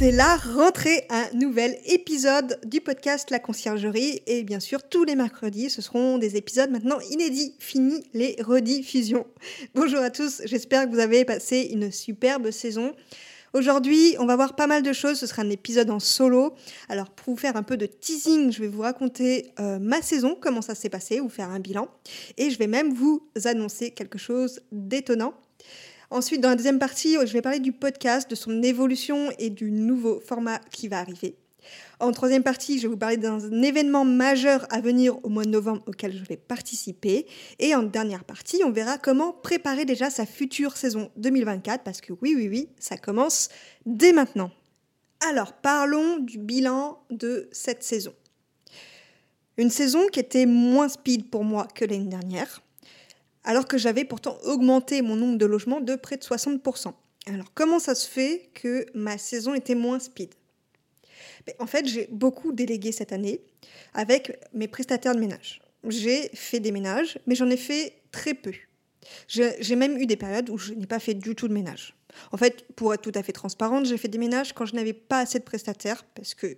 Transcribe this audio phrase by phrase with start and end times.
[0.00, 4.22] c'est la rentrée, un nouvel épisode du podcast La Conciergerie.
[4.26, 7.54] Et bien sûr, tous les mercredis, ce seront des épisodes maintenant inédits.
[7.58, 9.26] Fini les rediffusions.
[9.74, 12.94] Bonjour à tous, j'espère que vous avez passé une superbe saison.
[13.52, 15.18] Aujourd'hui, on va voir pas mal de choses.
[15.18, 16.54] Ce sera un épisode en solo.
[16.88, 20.34] Alors, pour vous faire un peu de teasing, je vais vous raconter euh, ma saison,
[20.40, 21.88] comment ça s'est passé, vous faire un bilan.
[22.38, 25.34] Et je vais même vous annoncer quelque chose d'étonnant.
[26.12, 29.70] Ensuite, dans la deuxième partie, je vais parler du podcast, de son évolution et du
[29.70, 31.36] nouveau format qui va arriver.
[32.00, 35.50] En troisième partie, je vais vous parler d'un événement majeur à venir au mois de
[35.50, 37.26] novembre auquel je vais participer.
[37.60, 42.12] Et en dernière partie, on verra comment préparer déjà sa future saison 2024, parce que
[42.12, 43.48] oui, oui, oui, ça commence
[43.86, 44.50] dès maintenant.
[45.28, 48.14] Alors, parlons du bilan de cette saison.
[49.58, 52.62] Une saison qui était moins speed pour moi que l'année dernière
[53.44, 56.92] alors que j'avais pourtant augmenté mon nombre de logements de près de 60%.
[57.26, 60.30] Alors comment ça se fait que ma saison était moins speed?
[61.46, 63.40] Ben, En fait, j'ai beaucoup délégué cette année
[63.94, 65.62] avec mes prestataires de ménage.
[65.88, 68.52] J'ai fait des ménages, mais j'en ai fait très peu.
[69.28, 71.94] J'ai même eu des périodes où je n'ai pas fait du tout de ménage.
[72.32, 74.92] En fait, pour être tout à fait transparente, j'ai fait des ménages quand je n'avais
[74.92, 76.56] pas assez de prestataires, parce que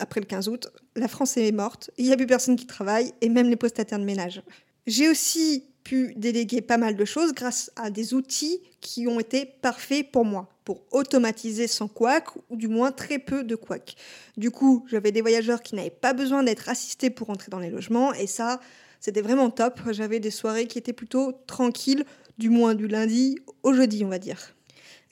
[0.00, 3.12] après le 15 août, la France est morte, il n'y a plus personne qui travaille,
[3.20, 4.42] et même les prestataires de ménage.
[4.86, 9.44] J'ai aussi pu déléguer pas mal de choses grâce à des outils qui ont été
[9.44, 13.96] parfaits pour moi, pour automatiser sans couac, ou du moins très peu de couac.
[14.36, 17.70] Du coup, j'avais des voyageurs qui n'avaient pas besoin d'être assistés pour entrer dans les
[17.70, 18.60] logements, et ça,
[19.00, 19.80] c'était vraiment top.
[19.90, 22.04] J'avais des soirées qui étaient plutôt tranquilles,
[22.38, 24.54] du moins du lundi au jeudi, on va dire.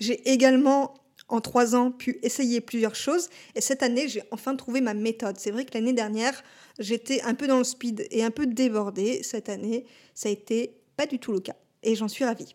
[0.00, 0.94] J'ai également
[1.32, 5.36] en trois ans pu essayer plusieurs choses et cette année j'ai enfin trouvé ma méthode.
[5.38, 6.44] C'est vrai que l'année dernière
[6.78, 9.22] j'étais un peu dans le speed et un peu débordée.
[9.22, 12.54] Cette année ça a été pas du tout le cas et j'en suis ravie.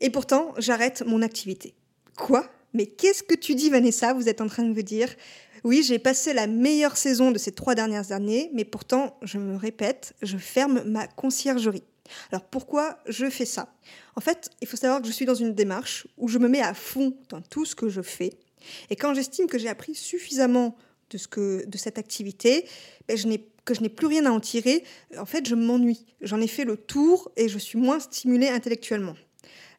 [0.00, 1.74] Et pourtant j'arrête mon activité.
[2.16, 2.48] Quoi?
[2.72, 4.14] Mais qu'est-ce que tu dis Vanessa?
[4.14, 5.14] Vous êtes en train de me dire
[5.62, 9.56] oui, j'ai passé la meilleure saison de ces trois dernières années, mais pourtant, je me
[9.56, 11.82] répète, je ferme ma conciergerie.
[12.30, 13.72] Alors pourquoi je fais ça?
[14.16, 16.62] En fait, il faut savoir que je suis dans une démarche où je me mets
[16.62, 18.30] à fond dans tout ce que je fais.
[18.90, 20.76] Et quand j'estime que j'ai appris suffisamment
[21.10, 22.66] de, ce que, de cette activité,
[23.08, 23.16] ben
[23.64, 24.84] que je n'ai plus rien à en tirer,
[25.16, 26.06] en fait, je m'ennuie.
[26.20, 29.14] J'en ai fait le tour et je suis moins stimulée intellectuellement.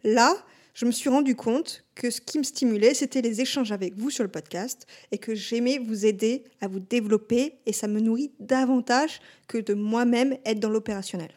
[0.03, 0.35] Là,
[0.73, 4.09] je me suis rendu compte que ce qui me stimulait, c'était les échanges avec vous
[4.09, 8.31] sur le podcast et que j'aimais vous aider à vous développer et ça me nourrit
[8.39, 11.31] davantage que de moi-même être dans l'opérationnel.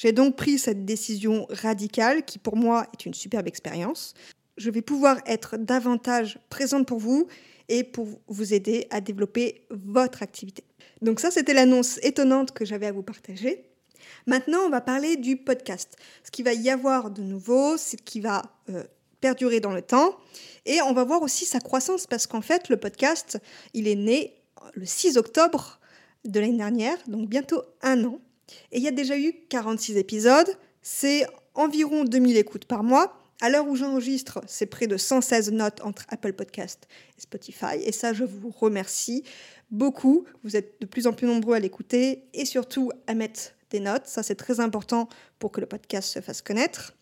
[0.00, 4.14] J'ai donc pris cette décision radicale qui pour moi est une superbe expérience.
[4.56, 7.26] Je vais pouvoir être davantage présente pour vous
[7.68, 10.64] et pour vous aider à développer votre activité.
[11.02, 13.66] Donc ça, c'était l'annonce étonnante que j'avais à vous partager.
[14.26, 15.98] Maintenant, on va parler du podcast.
[16.24, 18.40] Ce qui va y avoir de nouveau, ce qui va
[18.70, 18.84] euh,
[19.20, 20.16] perdurer dans le temps.
[20.64, 23.38] Et on va voir aussi sa croissance parce qu'en fait, le podcast,
[23.74, 24.32] il est né
[24.72, 25.78] le 6 octobre
[26.24, 28.18] de l'année dernière, donc bientôt un an.
[28.72, 30.48] Et il y a déjà eu 46 épisodes,
[30.82, 33.16] c'est environ 2000 écoutes par mois.
[33.42, 37.76] À l'heure où j'enregistre, c'est près de 116 notes entre Apple Podcast et Spotify.
[37.84, 39.24] Et ça, je vous remercie
[39.70, 40.26] beaucoup.
[40.44, 44.06] Vous êtes de plus en plus nombreux à l'écouter et surtout à mettre des notes.
[44.06, 46.94] Ça, c'est très important pour que le podcast se fasse connaître.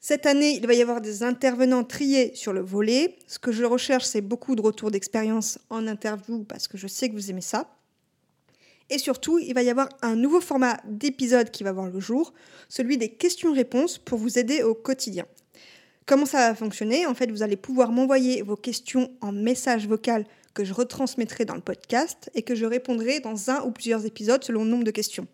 [0.00, 3.16] Cette année, il va y avoir des intervenants triés sur le volet.
[3.28, 7.08] Ce que je recherche, c'est beaucoup de retours d'expérience en interview parce que je sais
[7.08, 7.70] que vous aimez ça.
[8.90, 12.32] Et surtout, il va y avoir un nouveau format d'épisode qui va voir le jour,
[12.68, 15.26] celui des questions-réponses pour vous aider au quotidien.
[16.06, 17.06] Comment ça va fonctionner?
[17.06, 21.54] En fait, vous allez pouvoir m'envoyer vos questions en message vocal que je retransmettrai dans
[21.54, 24.90] le podcast et que je répondrai dans un ou plusieurs épisodes selon le nombre de
[24.90, 25.26] questions.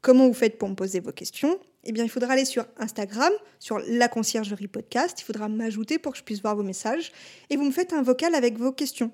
[0.00, 1.58] Comment vous faites pour me poser vos questions?
[1.84, 5.20] Eh bien, il faudra aller sur Instagram, sur la conciergerie podcast.
[5.20, 7.12] Il faudra m'ajouter pour que je puisse voir vos messages.
[7.50, 9.12] Et vous me faites un vocal avec vos questions.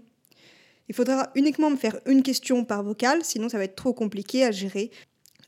[0.89, 4.45] Il faudra uniquement me faire une question par vocal, sinon ça va être trop compliqué
[4.45, 4.91] à gérer.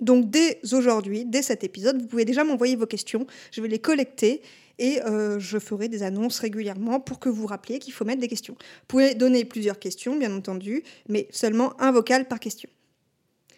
[0.01, 3.27] Donc dès aujourd'hui, dès cet épisode, vous pouvez déjà m'envoyer vos questions.
[3.53, 4.43] Je vais les collecter
[4.79, 8.29] et euh, je ferai des annonces régulièrement pour que vous rappeliez qu'il faut mettre des
[8.29, 8.55] questions.
[8.55, 12.69] Vous pouvez donner plusieurs questions, bien entendu, mais seulement un vocal par question.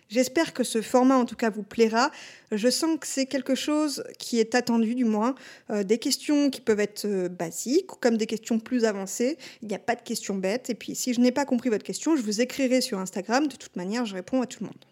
[0.08, 2.10] J'espère que ce format, en tout cas, vous plaira.
[2.52, 5.34] Je sens que c'est quelque chose qui est attendu, du moins.
[5.70, 9.36] Euh, des questions qui peuvent être euh, basiques, comme des questions plus avancées.
[9.62, 10.70] Il n'y a pas de questions bêtes.
[10.70, 13.48] Et puis, si je n'ai pas compris votre question, je vous écrirai sur Instagram.
[13.48, 14.84] De toute manière, je réponds à tout le monde.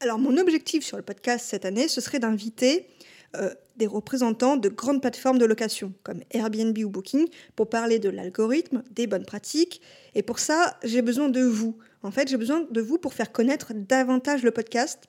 [0.00, 2.86] Alors mon objectif sur le podcast cette année, ce serait d'inviter
[3.36, 7.26] euh, des représentants de grandes plateformes de location comme Airbnb ou Booking
[7.56, 9.80] pour parler de l'algorithme, des bonnes pratiques.
[10.14, 11.76] Et pour ça, j'ai besoin de vous.
[12.04, 15.04] En fait, j'ai besoin de vous pour faire connaître davantage le podcast.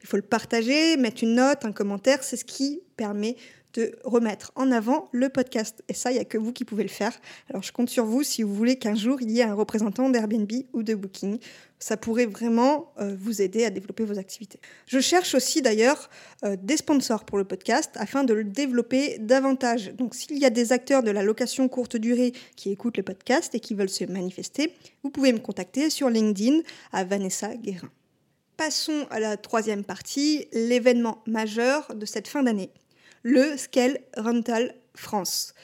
[0.00, 3.36] Il faut le partager, mettre une note, un commentaire, c'est ce qui permet
[3.74, 5.82] de remettre en avant le podcast.
[5.88, 7.12] Et ça, il n'y a que vous qui pouvez le faire.
[7.50, 10.08] Alors je compte sur vous si vous voulez qu'un jour il y ait un représentant
[10.08, 11.38] d'Airbnb ou de Booking.
[11.78, 14.58] Ça pourrait vraiment euh, vous aider à développer vos activités.
[14.86, 16.10] Je cherche aussi d'ailleurs
[16.44, 19.92] euh, des sponsors pour le podcast afin de le développer davantage.
[19.94, 23.54] Donc s'il y a des acteurs de la location courte durée qui écoutent le podcast
[23.54, 24.74] et qui veulent se manifester,
[25.04, 26.60] vous pouvez me contacter sur LinkedIn
[26.92, 27.90] à Vanessa Guérin.
[28.56, 32.70] Passons à la troisième partie, l'événement majeur de cette fin d'année
[33.22, 35.54] le Scale Rental France.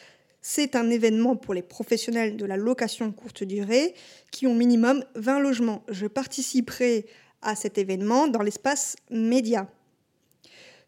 [0.40, 3.94] C'est un événement pour les professionnels de la location courte durée
[4.30, 5.82] qui ont minimum 20 logements.
[5.88, 7.06] Je participerai
[7.40, 9.68] à cet événement dans l'espace média.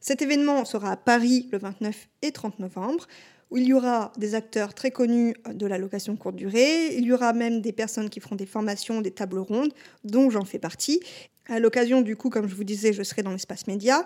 [0.00, 3.06] Cet événement sera à Paris le 29 et 30 novembre,
[3.50, 7.12] où il y aura des acteurs très connus de la location courte durée, il y
[7.12, 9.72] aura même des personnes qui feront des formations, des tables rondes,
[10.04, 11.00] dont j'en fais partie.
[11.48, 14.04] À l'occasion, du coup, comme je vous disais, je serai dans l'espace média.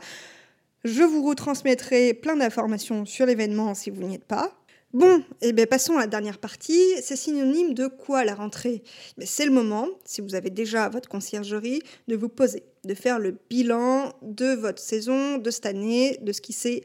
[0.85, 4.56] Je vous retransmettrai plein d'informations sur l'événement si vous n'y êtes pas.
[4.93, 6.82] Bon, et eh bien passons à la dernière partie.
[7.03, 8.82] C'est synonyme de quoi la rentrée?
[9.23, 13.37] C'est le moment, si vous avez déjà votre conciergerie, de vous poser, de faire le
[13.50, 16.83] bilan de votre saison, de cette année, de ce qui s'est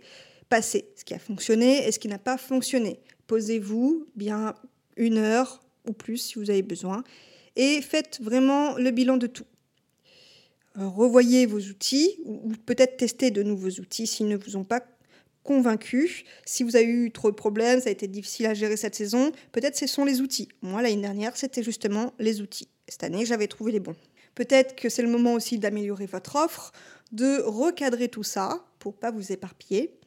[0.50, 3.00] passé, ce qui a fonctionné et ce qui n'a pas fonctionné.
[3.28, 4.54] Posez-vous bien
[4.98, 7.04] une heure ou plus si vous avez besoin
[7.56, 9.46] et faites vraiment le bilan de tout.
[10.78, 14.84] Euh, revoyez vos outils ou peut-être tester de nouveaux outils s'ils ne vous ont pas
[15.44, 16.26] convaincu.
[16.46, 19.32] Si vous avez eu trop de problèmes, ça a été difficile à gérer cette saison,
[19.52, 20.50] peut-être ce sont les outils.
[20.62, 22.68] Moi, l'année dernière, c'était justement les outils.
[22.88, 23.96] Cette année, j'avais trouvé les bons.
[24.34, 26.74] Peut-être que c'est le moment aussi d'améliorer votre offre,
[27.12, 29.98] de recadrer tout ça pour pas vous éparpiller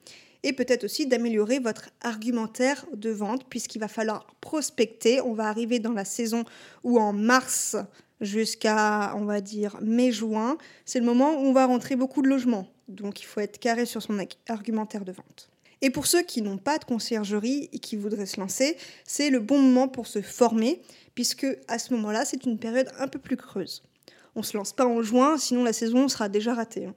[0.43, 5.21] et peut-être aussi d'améliorer votre argumentaire de vente puisqu'il va falloir prospecter.
[5.21, 6.45] On va arriver dans la saison
[6.85, 7.77] où en mars,
[8.21, 12.69] jusqu'à, on va dire, mai-juin, c'est le moment où on va rentrer beaucoup de logements.
[12.89, 14.19] Donc il faut être carré sur son
[14.49, 15.51] argumentaire de vente.
[15.81, 19.39] Et pour ceux qui n'ont pas de conciergerie et qui voudraient se lancer, c'est le
[19.39, 20.83] bon moment pour se former,
[21.15, 23.83] puisque à ce moment-là, c'est une période un peu plus creuse.
[24.35, 26.87] On ne se lance pas en juin, sinon la saison sera déjà ratée.
[26.87, 26.95] Hein.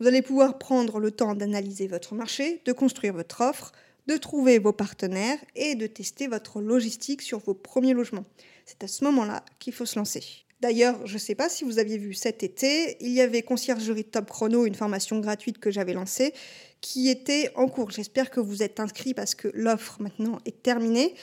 [0.00, 3.72] Vous allez pouvoir prendre le temps d'analyser votre marché, de construire votre offre,
[4.06, 8.24] de trouver vos partenaires et de tester votre logistique sur vos premiers logements.
[8.66, 10.22] C'est à ce moment-là qu'il faut se lancer.
[10.60, 14.04] D'ailleurs, je ne sais pas si vous aviez vu cet été, il y avait Conciergerie
[14.04, 16.32] Top Chrono, une formation gratuite que j'avais lancée,
[16.80, 17.90] qui était en cours.
[17.90, 21.14] J'espère que vous êtes inscrits parce que l'offre maintenant est terminée.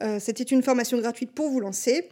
[0.00, 2.08] Euh, c'était une formation gratuite pour vous lancer.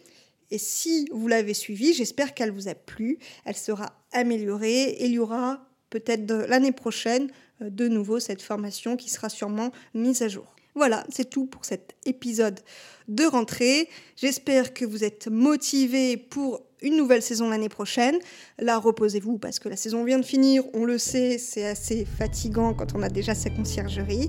[0.50, 3.18] Et si vous l'avez suivie, j'espère qu'elle vous a plu.
[3.46, 5.66] Elle sera améliorée et il y aura
[5.98, 7.28] peut-être l'année prochaine
[7.62, 10.54] euh, de nouveau cette formation qui sera sûrement mise à jour.
[10.74, 12.60] Voilà, c'est tout pour cet épisode
[13.08, 13.88] de rentrée.
[14.16, 18.18] J'espère que vous êtes motivés pour une nouvelle saison l'année prochaine.
[18.58, 20.64] Là, reposez-vous parce que la saison vient de finir.
[20.74, 24.28] On le sait, c'est assez fatigant quand on a déjà sa conciergerie.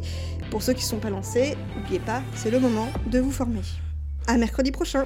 [0.49, 3.59] Pour ceux qui ne sont pas lancés, n'oubliez pas, c'est le moment de vous former.
[4.25, 5.05] À mercredi prochain.